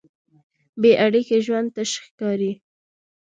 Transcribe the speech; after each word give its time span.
بېاړیکې 0.81 1.37
ژوند 1.45 1.69
تش 1.75 1.91
ښکاري. 2.05 2.51